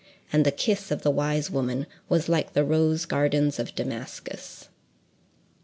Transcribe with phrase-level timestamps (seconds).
[0.33, 4.63] And the kiss of the wise woman was like the rose gardens of Damascus.
[4.63, 4.69] IV.